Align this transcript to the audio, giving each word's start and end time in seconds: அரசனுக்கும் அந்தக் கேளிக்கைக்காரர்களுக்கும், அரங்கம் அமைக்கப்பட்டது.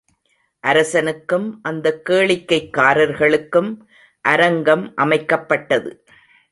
அரசனுக்கும் 0.59 1.59
அந்தக் 1.63 2.09
கேளிக்கைக்காரர்களுக்கும், 2.09 3.77
அரங்கம் 4.21 4.93
அமைக்கப்பட்டது. 4.97 5.99